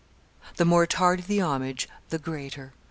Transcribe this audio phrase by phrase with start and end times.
[0.55, 2.73] The more tardy the homage, the greater.